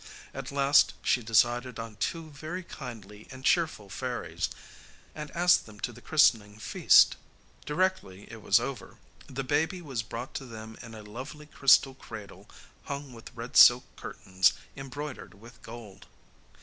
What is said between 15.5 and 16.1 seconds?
gold.